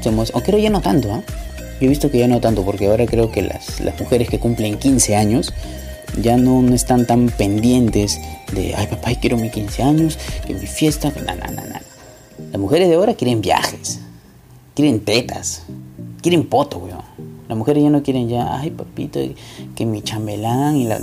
[0.00, 1.22] se aunque ahora ya no tanto, ¿ah?
[1.80, 4.38] Yo he visto que ya no tanto, porque ahora creo que las, las mujeres que
[4.38, 5.52] cumplen 15 años
[6.20, 8.20] ya no, no, están tan pendientes
[8.52, 11.82] de, ay papá, quiero mis 15 años, que mi fiesta, que nada, nada, nada.
[12.50, 14.00] Las mujeres de ahora quieren viajes,
[14.74, 15.64] quieren tetas,
[16.22, 17.04] quieren poto, weón.
[17.48, 19.20] Las mujeres ya no quieren ya, ay papito,
[19.76, 20.98] que mi chambelán y la...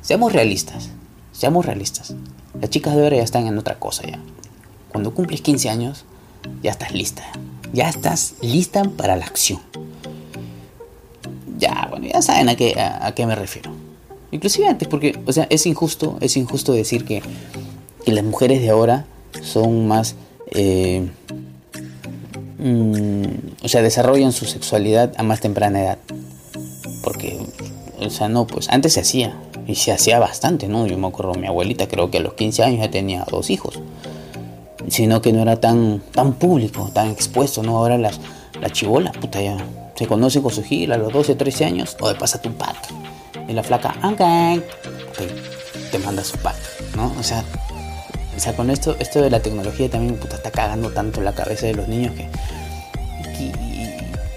[0.00, 0.88] Seamos realistas,
[1.32, 2.14] seamos realistas.
[2.58, 4.18] Las chicas de ahora ya están en otra cosa ya.
[4.92, 6.04] Cuando cumples 15 años,
[6.62, 7.22] ya estás lista.
[7.72, 9.60] Ya estás lista para la acción.
[11.58, 13.72] Ya, bueno, ya saben a qué, a, qué me refiero.
[14.30, 17.22] Inclusive antes, porque, o sea, es injusto, es injusto decir que,
[18.04, 19.06] las mujeres de ahora
[19.42, 20.16] son más...
[20.50, 21.08] Eh,
[22.58, 25.98] mm, o sea, desarrollan su sexualidad a más temprana edad.
[27.02, 27.38] Porque,
[27.98, 29.38] o sea, no, pues antes se hacía.
[29.66, 30.86] Y se hacía bastante, ¿no?
[30.86, 33.80] Yo me acuerdo, mi abuelita creo que a los 15 años ya tenía dos hijos
[34.88, 37.78] sino que no era tan, tan público, tan expuesto, ¿no?
[37.78, 38.20] Ahora las,
[38.60, 39.56] la chibola, puta, ya
[39.94, 42.76] se conoce con su gira a los 12, 13 años, o de pasa tu pack.
[43.48, 44.62] Y la flaca, okay,
[45.90, 46.56] te, manda su pack,
[46.96, 47.12] ¿no?
[47.18, 47.44] O sea,
[48.36, 51.66] o sea, con esto, esto de la tecnología también, puta, está cagando tanto la cabeza
[51.66, 52.28] de los niños que,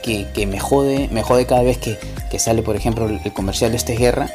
[0.03, 1.97] que, que, me jode, me jode cada vez que,
[2.29, 4.29] que sale, por ejemplo, el comercial de este guerra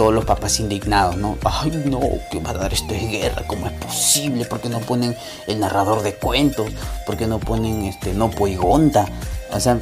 [0.00, 1.36] todos los papás indignados, ¿no?
[1.44, 3.44] Ay, no, ¿qué dar esto de guerra?
[3.46, 4.46] ¿Cómo es posible?
[4.46, 5.14] ¿Por qué no ponen
[5.46, 6.72] el narrador de cuentos?
[7.04, 9.04] ¿Por qué no ponen este no Poigonta?
[9.52, 9.78] O sea,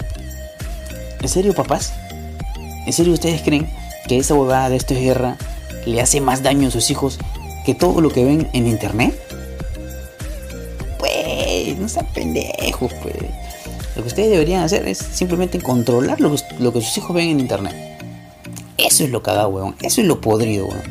[1.20, 1.92] ¿en serio, papás?
[2.84, 3.70] ¿En serio ustedes creen
[4.08, 5.36] que esa huevada de esto es guerra
[5.86, 7.20] le hace más daño a sus hijos
[7.64, 9.16] que todo lo que ven en internet?
[10.98, 13.14] Pues, no sean pendejos, pues.
[13.94, 16.32] Lo que ustedes deberían hacer es simplemente controlar lo
[16.72, 17.87] que sus hijos ven en internet.
[18.78, 19.74] Eso es lo cagado, weón.
[19.82, 20.82] Eso es lo podrido, weón.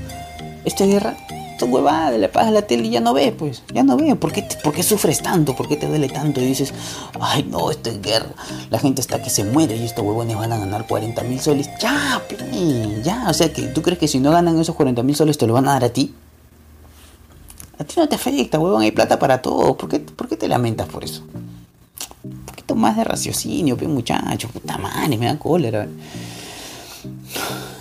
[0.66, 1.16] Esta guerra,
[1.52, 3.64] esta huevada, le pagas la tele y ya no ves, pues.
[3.74, 4.14] Ya no ves.
[4.18, 5.56] ¿Por qué, ¿Por qué sufres tanto?
[5.56, 6.42] ¿Por qué te duele tanto?
[6.42, 6.74] Y dices,
[7.22, 8.30] ay, no, esto es guerra.
[8.70, 11.70] La gente está que se muere y estos huevones van a ganar 40 mil soles.
[11.80, 12.38] Ya, pe,
[13.04, 13.30] ya.
[13.30, 15.54] O sea, que tú crees que si no ganan esos 40 mil soles te lo
[15.54, 16.14] van a dar a ti.
[17.80, 18.82] A ti no te afecta, huevón.
[18.82, 19.78] Hay plata para todo.
[19.78, 21.24] ¿Por qué, ¿Por qué te lamentas por eso?
[22.24, 24.50] Un poquito más de raciocinio, pe, muchacho.
[24.50, 25.88] Puta madre, me da cólera.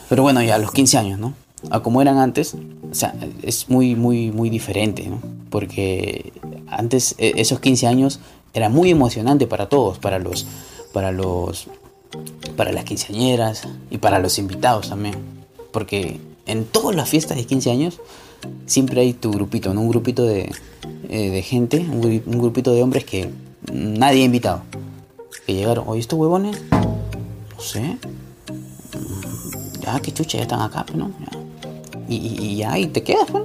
[0.09, 1.35] Pero bueno, ya a los 15 años, ¿no?
[1.71, 5.21] A como eran antes, o sea, es muy, muy, muy diferente, ¿no?
[5.51, 6.33] Porque
[6.69, 8.21] antes, e, esos 15 años,
[8.55, 10.47] era muy emocionante para todos, para los,
[10.92, 11.66] para los,
[12.57, 15.14] para las quinceañeras y para los invitados también.
[15.73, 18.01] Porque en todas las fiestas de 15 años,
[18.66, 19.81] siempre hay tu grupito, ¿no?
[19.81, 20.53] Un grupito de,
[21.09, 23.31] eh, de gente, un, un, grupito de hombres que
[23.73, 24.62] nadie ha invitado.
[25.47, 27.99] Que llegaron, oye, estos huevones, no sé,
[29.87, 31.11] ah, qué chucha, ya están acá, pues, ¿no?
[32.09, 33.44] Y, y, ya, y te quedas, pues.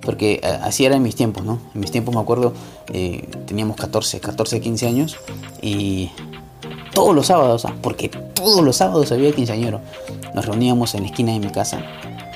[0.00, 1.58] Porque eh, así era en mis tiempos, ¿no?
[1.74, 2.52] En mis tiempos me acuerdo,
[2.92, 5.16] eh, teníamos 14, 14, 15 años
[5.60, 6.10] y
[6.94, 7.74] todos los sábados, ¿ah?
[7.82, 9.80] porque todos los sábados había quinceañero,
[10.32, 11.84] nos reuníamos en la esquina de mi casa.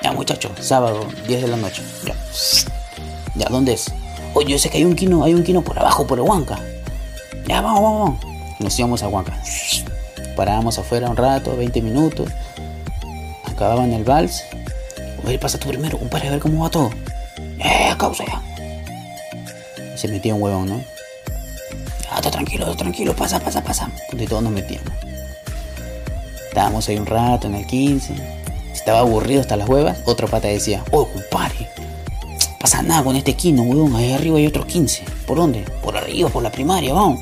[0.03, 1.83] Ya, muchachos, sábado, 10 de la noche.
[2.05, 2.17] Ya,
[3.37, 3.93] ya ¿dónde es?
[4.35, 6.59] Oye, yo sé que hay un quino, hay un quino por abajo, por Huanca.
[7.47, 8.61] Ya, vamos, vamos, vamos.
[8.61, 9.41] Nos íbamos a Huanca.
[10.35, 12.29] Parábamos afuera un rato, 20 minutos
[13.61, 14.43] acababan el vals.
[15.23, 16.91] Oye, pasa tú primero, compadre, a ver cómo va todo.
[17.59, 18.41] Eh, causa ya.
[19.99, 20.81] se metía un huevón, ¿no?
[22.11, 23.91] Ah, está tranquilo, está tranquilo, pasa, pasa, pasa.
[24.19, 24.91] Y todos nos metíamos.
[26.49, 28.15] Estábamos ahí un rato en el 15.
[28.73, 31.69] estaba aburrido hasta las huevas, otro pata decía, oh, compadre,
[32.59, 33.95] pasa nada con este quino, huevón.
[33.95, 35.05] Ahí arriba hay otro 15.
[35.27, 35.67] ¿Por dónde?
[35.83, 37.21] Por arriba, por la primaria, vamos.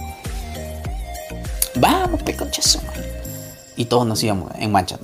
[1.75, 2.81] Vamos, peconchazo.
[3.75, 4.99] Y todos nos íbamos en mancha.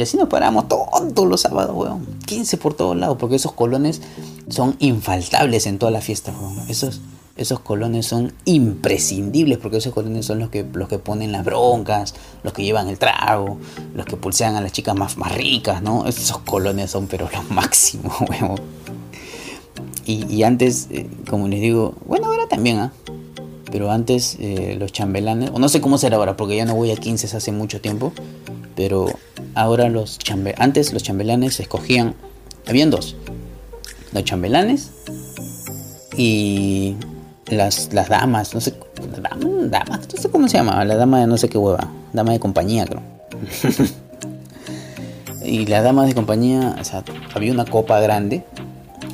[0.00, 2.06] Y así nos paramos todos los sábados, weón.
[2.24, 4.00] 15 por todos lados, porque esos colones
[4.48, 6.58] son infaltables en todas las fiestas, weón.
[6.70, 7.02] Esos,
[7.36, 12.14] esos colones son imprescindibles, porque esos colones son los que, los que ponen las broncas,
[12.42, 13.58] los que llevan el trago,
[13.94, 16.06] los que pulsean a las chicas más, más ricas, ¿no?
[16.06, 18.58] Esos colones son, pero lo máximo, weón.
[20.06, 22.92] Y, antes, eh, como les digo, bueno, ahora también, ¿ah?
[23.70, 26.90] Pero antes eh, los chambelanes, o no sé cómo será ahora, porque ya no voy
[26.90, 28.14] a 15 hace mucho tiempo,
[28.74, 29.10] pero
[29.54, 32.14] ahora los chambelanes, antes los chambelanes escogían,
[32.66, 33.16] habían dos,
[34.12, 34.90] los chambelanes
[36.16, 36.96] y
[37.46, 38.74] las, las damas, no sé,
[39.68, 42.40] damas, no sé cómo se llama, la dama de no sé qué hueva, dama de
[42.40, 43.02] compañía creo.
[45.44, 47.02] y las damas de compañía, o sea,
[47.34, 48.44] había una copa grande,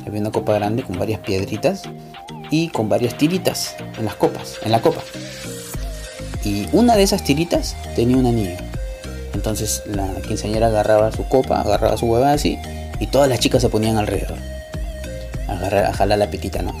[0.05, 1.83] había una copa grande con varias piedritas
[2.51, 5.01] y con varias tiritas en las copas, en la copa.
[6.43, 8.66] Y una de esas tiritas tenía un anillo.
[9.47, 12.59] Entonces la quinceañera agarraba su copa, agarraba su hueva así,
[12.99, 14.37] y todas las chicas se ponían alrededor.
[15.47, 16.75] A, jalar la pitita, ¿no?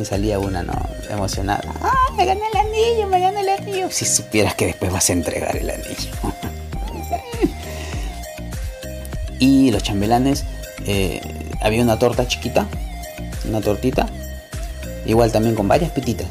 [0.00, 0.74] Y salía una, ¿no?
[1.10, 1.64] Emocionada.
[1.82, 3.90] ¡Ah, me gané el anillo, me gané el anillo!
[3.90, 6.12] Si supieras que después vas a entregar el anillo.
[9.40, 10.44] y los chambelanes,
[10.86, 11.20] eh,
[11.60, 12.68] había una torta chiquita,
[13.48, 14.06] una tortita,
[15.04, 16.28] igual también con varias pititas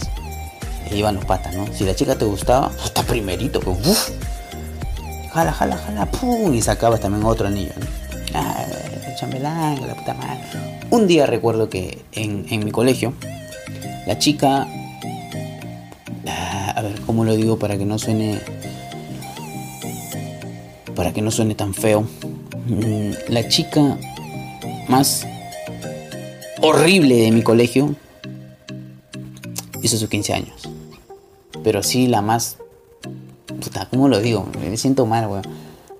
[0.91, 1.67] iban los patas, ¿no?
[1.74, 4.10] Si la chica te gustaba, hasta primerito, pues, uf,
[5.34, 7.86] jala, jala, jala, pum, y sacabas también otro anillo, ¿no?
[8.34, 8.65] Ah,
[9.08, 10.41] el chambelán, la puta madre.
[10.89, 13.13] Un día recuerdo que en, en mi colegio,
[14.06, 14.67] la chica,
[16.28, 18.39] a ver, ¿cómo lo digo para que no suene,
[20.95, 22.08] para que no suene tan feo?
[22.67, 23.98] Mm, la chica
[24.88, 25.26] más
[26.62, 27.95] horrible de mi colegio
[29.82, 30.75] hizo sus 15 años
[31.65, 32.58] pero sí la más.
[33.47, 34.47] Puta, ¿cómo lo digo?
[34.62, 35.41] Me siento mal, weón.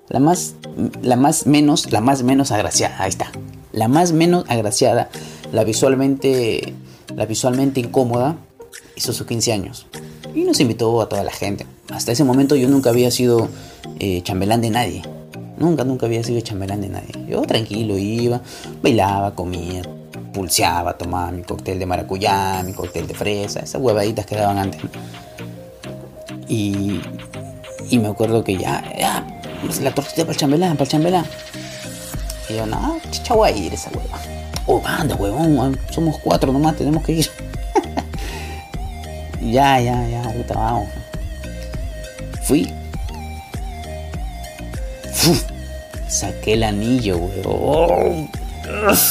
[0.10, 0.54] La más,
[1.02, 3.32] la más menos, la más menos agraciada, ahí está.
[3.72, 5.10] La más menos agraciada,
[5.52, 6.76] la visualmente,
[7.16, 8.38] la visualmente incómoda,
[8.96, 9.88] hizo sus 15 años.
[10.36, 11.66] Y nos invitó a toda la gente.
[11.90, 13.50] Hasta ese momento yo nunca había sido
[14.00, 15.02] eh, chambelán de nadie.
[15.58, 17.26] Nunca, nunca había sido chambelán de nadie.
[17.28, 18.40] Yo tranquilo iba,
[18.84, 19.82] bailaba, comía,
[20.32, 24.82] pulseaba, tomaba mi cóctel de maracuyá, mi cóctel de fresa, esas huevaditas que daban antes.
[26.48, 27.02] Y,
[27.90, 29.26] y me acuerdo que ya, ya,
[29.82, 31.26] la tortita para el chambelán, para el chambelán.
[32.50, 34.20] Y yo, no, chicha ir esa hueva.
[34.68, 37.30] Oh, banda, huevón, somos cuatro nomás, tenemos que ir.
[39.42, 40.90] Ya, ya, ya, puta, vamos.
[42.42, 42.68] Fui.
[46.08, 48.28] Saqué el anillo, weón.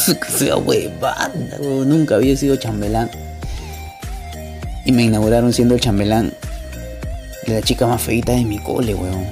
[0.06, 1.30] Qué fea huevada.
[1.60, 3.10] Nunca había sido chambelán.
[4.84, 6.34] Y me inauguraron siendo el chambelán
[7.44, 9.26] de la chica más feita de mi cole, weón.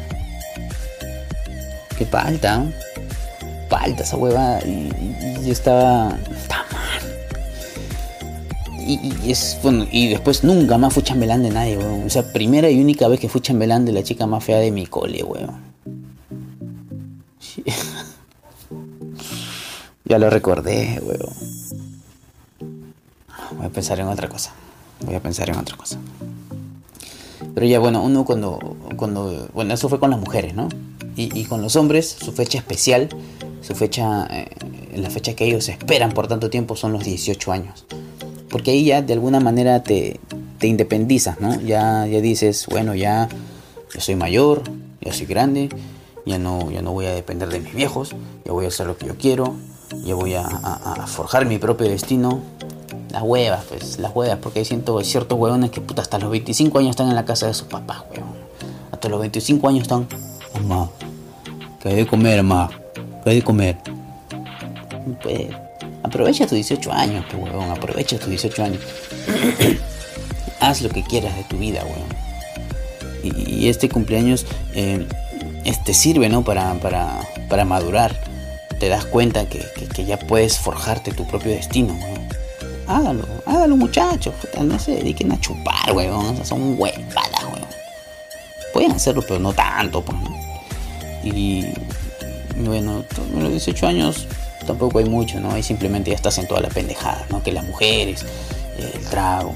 [1.97, 2.65] Qué falta,
[3.69, 4.61] Falta esa huevada.
[4.67, 4.91] Y,
[5.45, 6.11] yo estaba.
[6.11, 6.19] Mal.
[8.87, 12.05] Y, es, bueno, y después nunca más fui chambelán de nadie, weón.
[12.07, 14.71] O sea, primera y única vez que fui chambelán de la chica más fea de
[14.71, 15.73] mi cole, weón.
[20.05, 21.33] ya lo recordé, weón.
[23.57, 24.53] Voy a pensar en otra cosa.
[25.01, 25.99] Voy a pensar en otra cosa.
[27.55, 28.59] Pero ya bueno, uno cuando,
[28.97, 30.69] cuando, bueno, eso fue con las mujeres, ¿no?
[31.15, 33.11] Y, con los hombres, su fecha especial,
[33.61, 34.47] su fecha, eh,
[34.97, 37.85] la fecha que ellos esperan por tanto tiempo son los 18 años.
[38.49, 40.21] Porque ahí ya de alguna manera te,
[40.59, 41.61] te independizas, ¿no?
[41.61, 43.29] Ya, ya dices, bueno, ya
[43.95, 44.63] yo soy mayor,
[45.03, 45.69] ya soy grande,
[46.25, 48.97] ya no, ya no voy a depender de mis viejos, ya voy a hacer lo
[48.97, 49.55] que yo quiero,
[50.03, 52.41] ya voy a, a forjar mi propio destino,
[53.13, 56.79] las huevas, pues, las huevas, porque hay ciertos, ciertos huevones que puta hasta los 25
[56.79, 58.33] años están en la casa de sus papás, huevón.
[58.91, 60.09] Hasta los 25 años están,
[60.55, 60.91] mamá,
[61.81, 62.71] que hay de comer, mamá,
[63.23, 63.77] que hay de comer.
[65.23, 65.49] Pues,
[66.03, 68.81] aprovecha tus 18 años, pues, huevón, aprovecha tus 18 años.
[70.61, 72.23] Haz lo que quieras de tu vida, huevón.
[73.23, 75.07] Y, este cumpleaños eh,
[75.65, 76.45] este sirve, ¿no?
[76.45, 78.19] Para, para, para madurar.
[78.81, 82.22] Te das cuenta que, que, ya puedes forjarte tu propio destino, huevón
[82.97, 87.67] hágalo, hágalo muchachos, no se dediquen a chupar, weón, o sea, son huevadas, weón.
[88.73, 90.19] Pueden hacerlo, pero no tanto, pues.
[91.23, 91.67] Y
[92.57, 93.05] bueno,
[93.37, 94.27] los 18 años
[94.67, 95.53] tampoco hay mucho, ¿no?
[95.53, 97.43] Ahí simplemente ya estás en toda la pendejada, ¿no?
[97.43, 98.25] Que las mujeres,
[98.79, 99.55] el trago,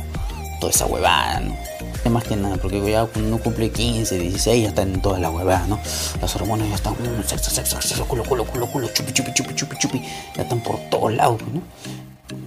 [0.61, 1.67] toda esa huevada, ¿no?
[2.11, 5.67] Más que nada, porque ya cuando cumple 15, 16, ya están en todas las huevadas,
[5.67, 5.81] ¿no?
[6.21, 9.55] Las hormonas ya están, mm, sexo, sexo, sexo, culo, culo, culo, culo, chupi, chupi, chupi,
[9.55, 10.03] chupi, chupi,
[10.37, 11.63] ya están por todos lados, ¿no?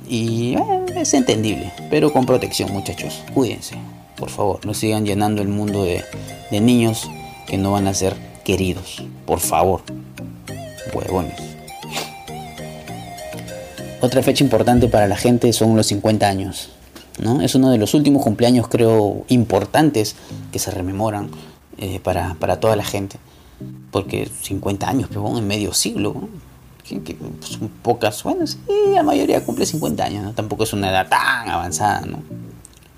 [0.10, 3.24] Y eh, es entendible, pero con protección muchachos.
[3.36, 3.76] Cuídense,
[4.18, 4.66] por favor.
[4.66, 6.04] No sigan llenando el mundo de,
[6.60, 7.08] niños
[7.46, 9.04] que no van a ser queridos.
[9.28, 9.82] Por favor.
[10.94, 11.40] Huevones.
[14.02, 16.70] Otra fecha importante para la gente son los 50 años.
[17.20, 17.42] ¿no?
[17.42, 20.16] Es uno de los últimos cumpleaños, creo, importantes
[20.52, 21.30] que se rememoran
[21.78, 23.18] eh, para, toda la gente.
[23.92, 26.30] Porque 50 años, pero en medio siglo
[26.98, 28.58] que, pues, pocas, bueno, sí,
[28.94, 30.34] la mayoría cumple 50 años, ¿no?
[30.34, 32.20] Tampoco es una edad tan avanzada, ¿no?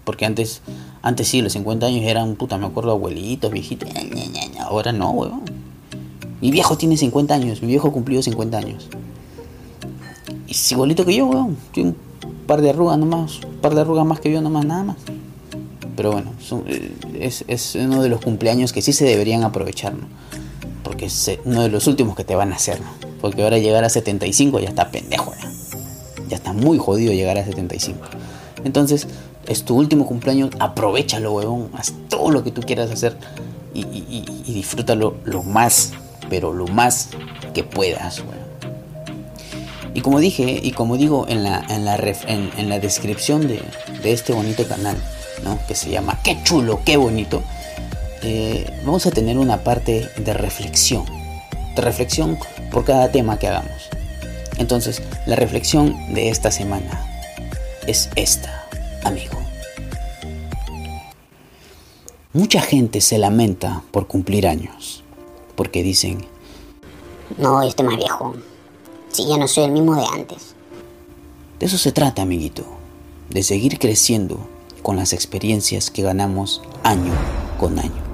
[0.05, 0.61] Porque antes,
[1.01, 3.89] antes sí, los 50 años eran, puta, me acuerdo, abuelitos, viejitos,
[4.59, 5.41] ahora no, weón.
[6.41, 8.87] Mi viejo tiene 50 años, mi viejo cumplió 50 años.
[10.47, 11.57] Y es igualito que yo, weón.
[11.71, 14.83] Tiene un par de arrugas nomás, un par de arrugas más que yo nomás, nada
[14.83, 14.97] más.
[15.95, 16.31] Pero bueno,
[16.67, 20.07] eh, es, es uno de los cumpleaños que sí se deberían aprovechar, ¿no?
[20.83, 22.79] Porque es uno de los últimos que te van a hacer.
[23.21, 25.33] Porque ahora llegar a 75 ya está pendejo,
[26.29, 26.35] ya.
[26.35, 27.99] Está muy jodido llegar a 75.
[28.63, 29.07] Entonces,
[29.47, 31.69] es tu último cumpleaños, aprovechalo, weón.
[31.73, 33.17] Haz todo lo que tú quieras hacer
[33.73, 33.83] y,
[34.47, 35.91] disfrútalo lo más,
[36.29, 37.09] pero lo más
[37.53, 38.41] que puedas, weón.
[39.93, 43.61] Y como dije, y como digo en la, en la, en, la descripción de,
[44.03, 44.95] este bonito canal,
[45.43, 45.59] ¿no?
[45.67, 47.43] que se llama Qué chulo, qué bonito,
[48.23, 51.05] eh, vamos a tener una parte de reflexión.
[51.75, 52.37] De reflexión
[52.71, 53.89] por cada tema que hagamos.
[54.57, 57.05] Entonces, la reflexión de esta semana
[57.87, 58.67] es esta,
[59.03, 59.37] amigo.
[62.33, 65.03] Mucha gente se lamenta por cumplir años,
[65.55, 66.25] porque dicen,
[67.37, 68.35] no, estoy más viejo.
[69.09, 70.53] Si ya no soy el mismo de antes.
[71.59, 72.63] De eso se trata, amiguito,
[73.29, 74.39] de seguir creciendo
[74.81, 77.13] con las experiencias que ganamos año
[77.59, 78.10] con año.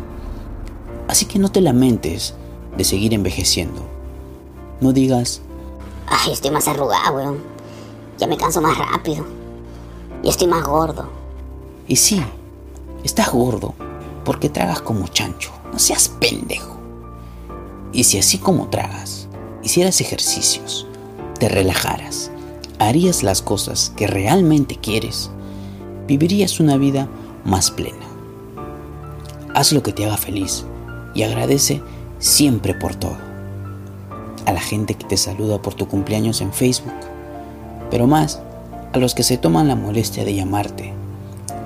[1.07, 2.33] Así que no te lamentes
[2.77, 3.97] de seguir envejeciendo
[4.79, 5.41] no digas.
[6.08, 7.39] Ay, estoy más arrugado, weón.
[8.17, 9.25] Ya me canso más rápido.
[10.23, 11.10] Y estoy más gordo.
[11.87, 12.21] Y sí,
[13.03, 13.73] estás gordo
[14.23, 15.51] porque tragas como chancho.
[15.71, 16.77] No seas pendejo.
[17.91, 19.27] Y si así como tragas,
[19.63, 20.85] hicieras ejercicios,
[21.39, 22.29] te relajaras,
[22.77, 25.31] harías las cosas que realmente quieres,
[26.08, 27.08] vivirías una vida
[27.45, 28.05] más plena.
[29.55, 30.65] Haz lo que te haga feliz
[31.17, 31.81] y agradece
[32.19, 33.17] siempre por todo
[34.45, 36.93] a la gente que te saluda por tu cumpleaños en Facebook,
[37.91, 38.39] pero más
[38.93, 40.93] a los que se toman la molestia de llamarte,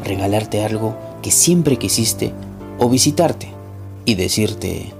[0.03, 2.33] regalarte algo que siempre quisiste
[2.79, 3.53] o visitarte
[4.05, 4.91] y decirte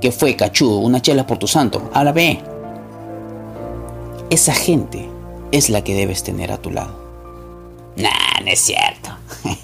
[0.00, 2.40] que fue cachudo, una chela por tu santo, ahora ve.
[4.30, 5.08] Esa gente
[5.52, 6.98] es la que debes tener a tu lado.
[7.96, 9.10] Nah, no es cierto.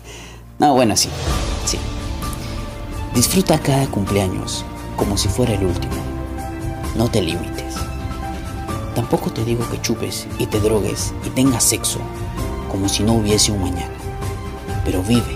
[0.59, 1.11] No, bueno, sí,
[1.67, 1.77] sí.
[3.17, 4.63] Disfruta cada cumpleaños
[4.95, 5.95] como si fuera el último.
[6.97, 7.75] No te limites.
[8.95, 11.99] Tampoco te digo que chupes y te drogues y tengas sexo
[12.71, 13.95] como si no hubiese un mañana.
[14.85, 15.35] Pero vive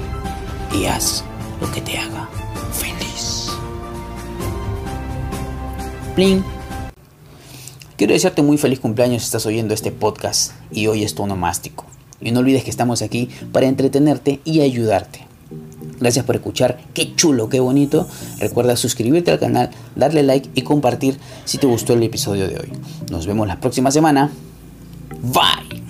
[0.78, 1.24] y haz
[1.58, 2.28] lo que te haga
[2.70, 3.48] feliz.
[6.14, 6.44] Pling.
[7.96, 11.86] Quiero desearte muy feliz cumpleaños si estás oyendo este podcast y hoy es tu onomástico.
[12.20, 15.29] Y no olvides que estamos aquí para entretenerte y ayudarte.
[16.00, 18.08] Gracias por escuchar, qué chulo, qué bonito.
[18.38, 22.72] Recuerda suscribirte al canal, darle like y compartir si te gustó el episodio de hoy.
[23.10, 24.30] Nos vemos la próxima semana.
[25.22, 25.89] Bye.